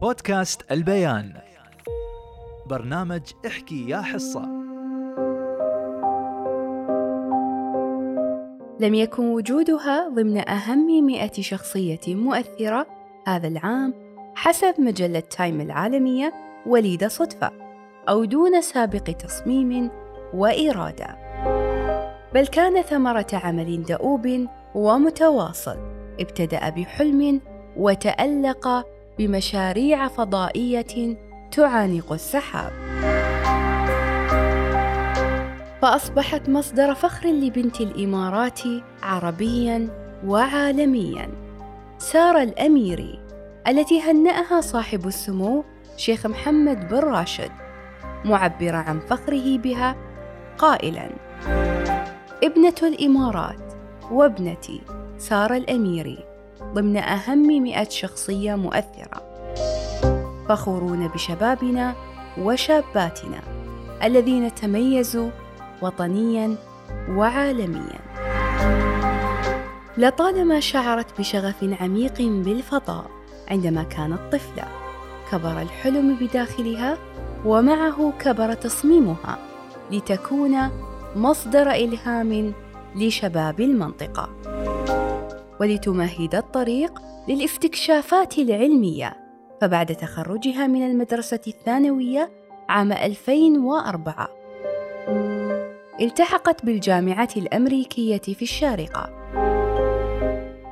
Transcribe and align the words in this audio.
بودكاست 0.00 0.72
البيان. 0.72 1.32
برنامج 2.66 3.20
احكي 3.46 3.88
يا 3.88 4.00
حصة. 4.00 4.42
لم 8.80 8.94
يكن 8.94 9.24
وجودها 9.24 10.08
ضمن 10.08 10.48
أهم 10.48 11.06
مئة 11.06 11.42
شخصية 11.42 12.00
مؤثرة 12.08 12.86
هذا 13.26 13.48
العام 13.48 13.94
حسب 14.34 14.74
مجلة 14.78 15.20
تايم 15.20 15.60
العالمية 15.60 16.32
وليدة 16.66 17.08
صدفة 17.08 17.50
أو 18.08 18.24
دون 18.24 18.60
سابق 18.60 19.04
تصميم 19.04 19.90
وإرادة. 20.34 21.16
بل 22.34 22.46
كان 22.46 22.82
ثمرة 22.82 23.26
عمل 23.32 23.82
دؤوب 23.82 24.46
ومتواصل 24.74 25.76
ابتدأ 26.20 26.68
بحلم 26.68 27.40
وتألق 27.76 28.86
بمشاريع 29.20 30.08
فضائية 30.08 31.16
تعانق 31.52 32.12
السحاب. 32.12 32.72
فأصبحت 35.82 36.48
مصدر 36.48 36.94
فخر 36.94 37.28
لبنت 37.28 37.80
الإمارات 37.80 38.60
عربيا 39.02 39.88
وعالميا. 40.26 41.28
سارة 41.98 42.42
الأميري 42.42 43.18
التي 43.68 44.00
هنأها 44.00 44.60
صاحب 44.60 45.06
السمو 45.06 45.64
شيخ 45.96 46.26
محمد 46.26 46.88
بن 46.88 46.98
راشد 46.98 47.50
معبرا 48.24 48.76
عن 48.76 49.00
فخره 49.00 49.58
بها 49.58 49.96
قائلا 50.58 51.10
ابنة 52.44 52.74
الإمارات 52.82 53.72
وابنتي 54.10 54.80
سارة 55.18 55.56
الأميري. 55.56 56.29
ضمن 56.74 56.96
أهم 56.96 57.62
مئة 57.62 57.88
شخصية 57.88 58.54
مؤثرة. 58.54 59.22
فخورون 60.48 61.08
بشبابنا 61.08 61.94
وشاباتنا 62.38 63.40
الذين 64.04 64.54
تميزوا 64.54 65.30
وطنيا 65.82 66.56
وعالميا. 67.08 68.00
لطالما 69.98 70.60
شعرت 70.60 71.18
بشغف 71.18 71.64
عميق 71.80 72.22
بالفضاء 72.22 73.10
عندما 73.50 73.82
كانت 73.82 74.20
طفله 74.32 74.68
كبر 75.32 75.62
الحلم 75.62 76.14
بداخلها 76.14 76.98
ومعه 77.44 78.12
كبر 78.20 78.54
تصميمها 78.54 79.38
لتكون 79.90 80.56
مصدر 81.16 81.70
إلهام 81.70 82.52
لشباب 82.96 83.60
المنطقة. 83.60 84.28
ولتمهد 85.60 86.34
الطريق 86.34 87.02
للاستكشافات 87.28 88.38
العلمية 88.38 89.16
فبعد 89.60 89.86
تخرجها 89.86 90.66
من 90.66 90.86
المدرسة 90.86 91.40
الثانوية 91.46 92.30
عام 92.68 92.92
2004 92.92 94.28
التحقت 96.00 96.64
بالجامعة 96.64 97.28
الأمريكية 97.36 98.18
في 98.18 98.42
الشارقة. 98.42 99.10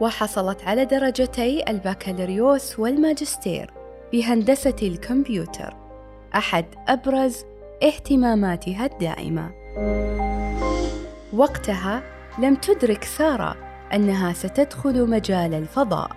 وحصلت 0.00 0.62
على 0.64 0.84
درجتي 0.84 1.70
البكالوريوس 1.70 2.78
والماجستير 2.78 3.70
في 4.10 4.24
هندسة 4.24 4.76
الكمبيوتر 4.82 5.76
أحد 6.34 6.64
أبرز 6.88 7.44
اهتماماتها 7.82 8.86
الدائمة. 8.86 9.50
وقتها 11.32 12.02
لم 12.38 12.54
تدرك 12.54 13.04
سارة 13.04 13.65
أنها 13.94 14.32
ستدخل 14.32 15.10
مجال 15.10 15.54
الفضاء. 15.54 16.10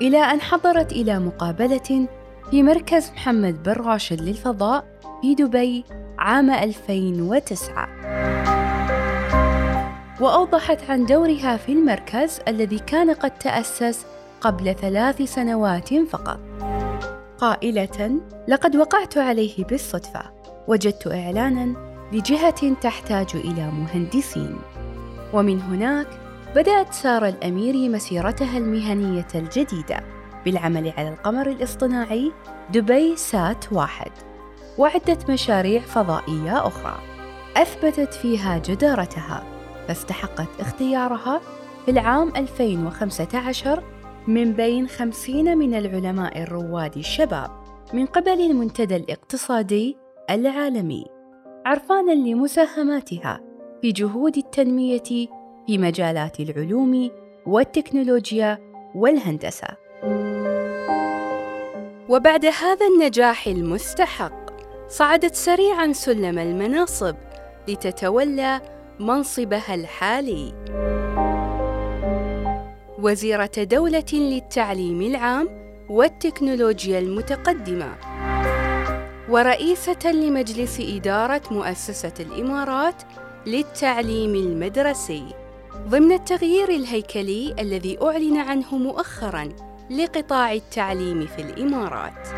إلى 0.00 0.18
أن 0.18 0.40
حضرت 0.40 0.92
إلى 0.92 1.18
مقابلة 1.18 2.08
في 2.50 2.62
مركز 2.62 3.10
محمد 3.10 3.62
بن 3.62 3.72
راشد 3.72 4.20
للفضاء 4.20 4.84
في 5.22 5.34
دبي 5.34 5.84
عام 6.18 6.50
2009 6.50 7.88
وأوضحت 10.20 10.90
عن 10.90 11.06
دورها 11.06 11.56
في 11.56 11.72
المركز 11.72 12.40
الذي 12.48 12.78
كان 12.78 13.10
قد 13.10 13.30
تأسس 13.30 14.06
قبل 14.40 14.74
ثلاث 14.74 15.22
سنوات 15.22 15.94
فقط. 15.94 16.40
قائلة 17.38 18.20
لقد 18.48 18.76
وقعت 18.76 19.18
عليه 19.18 19.64
بالصدفة. 19.64 20.22
وجدت 20.68 21.06
إعلانا 21.06 21.74
لجهة 22.12 22.74
تحتاج 22.74 23.26
إلى 23.34 23.70
مهندسين. 23.70 24.58
ومن 25.32 25.60
هناك 25.60 26.08
بدأت 26.54 26.92
سارة 26.92 27.28
الاميري 27.28 27.88
مسيرتها 27.88 28.58
المهنية 28.58 29.26
الجديدة 29.34 30.00
بالعمل 30.44 30.92
على 30.96 31.08
القمر 31.08 31.50
الاصطناعي 31.50 32.32
دبي 32.72 33.16
سات 33.16 33.72
واحد 33.72 34.10
وعدة 34.78 35.18
مشاريع 35.28 35.80
فضائية 35.80 36.66
أخرى. 36.66 36.98
أثبتت 37.56 38.14
فيها 38.14 38.58
جدارتها 38.58 39.44
فاستحقت 39.88 40.48
اختيارها 40.60 41.40
في 41.84 41.90
العام 41.90 42.32
2015 42.36 43.82
من 44.26 44.52
بين 44.52 44.88
خمسين 44.88 45.58
من 45.58 45.74
العلماء 45.74 46.42
الرواد 46.42 46.96
الشباب 46.96 47.50
من 47.94 48.06
قبل 48.06 48.40
المنتدى 48.40 48.96
الاقتصادي 48.96 49.96
العالمي. 50.30 51.04
عرفانا 51.66 52.12
لمساهماتها 52.12 53.47
في 53.82 53.92
جهود 53.92 54.36
التنمية 54.36 55.02
في 55.66 55.78
مجالات 55.78 56.40
العلوم 56.40 57.10
والتكنولوجيا 57.46 58.58
والهندسة. 58.94 59.68
وبعد 62.08 62.46
هذا 62.46 62.86
النجاح 62.86 63.46
المستحق 63.46 64.50
صعدت 64.88 65.34
سريعا 65.34 65.92
سلم 65.92 66.38
المناصب 66.38 67.16
لتتولى 67.68 68.60
منصبها 69.00 69.74
الحالي. 69.74 70.52
وزيرة 73.02 73.50
دولة 73.56 74.12
للتعليم 74.12 75.02
العام 75.02 75.48
والتكنولوجيا 75.88 76.98
المتقدمة. 76.98 77.94
ورئيسة 79.28 80.12
لمجلس 80.12 80.80
إدارة 80.80 81.42
مؤسسة 81.50 82.14
الإمارات 82.20 83.02
للتعليم 83.46 84.34
المدرسي. 84.34 85.24
ضمن 85.88 86.12
التغيير 86.12 86.68
الهيكلي 86.68 87.54
الذي 87.58 87.98
أعلن 88.02 88.36
عنه 88.36 88.76
مؤخرا 88.76 89.48
لقطاع 89.90 90.52
التعليم 90.52 91.26
في 91.26 91.42
الإمارات. 91.42 92.28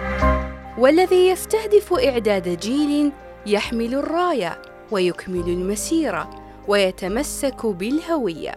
والذي 0.78 1.28
يستهدف 1.28 1.92
إعداد 1.92 2.48
جيل 2.48 3.12
يحمل 3.46 3.94
الراية 3.94 4.62
ويكمل 4.90 5.48
المسيرة 5.48 6.30
ويتمسك 6.68 7.66
بالهوية 7.66 8.54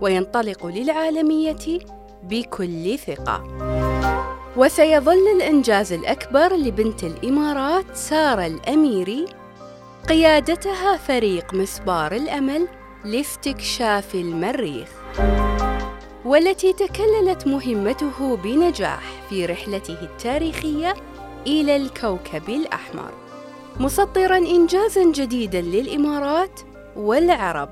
وينطلق 0.00 0.66
للعالمية 0.66 1.78
بكل 2.22 2.98
ثقة. 2.98 3.42
وسيظل 4.56 5.28
الأنجاز 5.36 5.92
الأكبر 5.92 6.52
لبنت 6.52 7.04
الإمارات 7.04 7.84
سارة 7.94 8.46
الأميري 8.46 9.24
قيادتها 10.08 10.96
فريق 10.96 11.54
مسبار 11.54 12.12
الأمل 12.12 12.68
لاستكشاف 13.04 14.14
المريخ 14.14 14.88
والتي 16.24 16.72
تكللت 16.72 17.46
مهمته 17.46 18.36
بنجاح 18.36 19.02
في 19.30 19.46
رحلته 19.46 20.02
التاريخية 20.02 20.94
إلى 21.46 21.76
الكوكب 21.76 22.48
الأحمر 22.48 23.12
مسطرا 23.80 24.36
إنجازا 24.36 25.12
جديدا 25.12 25.60
للإمارات 25.60 26.60
والعرب 26.96 27.68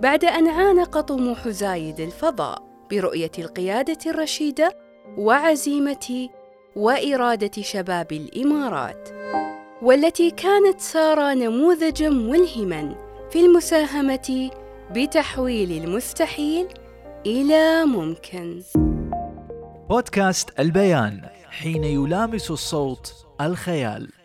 بعد 0.00 0.24
أن 0.24 0.48
عانق 0.48 1.00
طموح 1.00 1.48
زايد 1.48 2.00
الفضاء 2.00 2.62
برؤية 2.90 3.32
القيادة 3.38 4.10
الرشيدة 4.10 4.78
وعزيمة 5.18 6.28
وإرادة 6.76 7.62
شباب 7.62 8.12
الإمارات. 8.12 9.17
والتي 9.82 10.30
كانت 10.30 10.80
سارة 10.80 11.34
نموذجا 11.34 12.08
ملهما 12.08 12.94
في 13.30 13.40
المساهمة 13.40 14.50
بتحويل 14.90 15.84
المستحيل 15.84 16.68
إلى 17.26 17.84
ممكن. 17.84 18.62
بودكاست 19.88 20.60
البيان 20.60 21.20
حين 21.50 21.84
يلامس 21.84 22.50
الصوت 22.50 23.12
الخيال. 23.40 24.17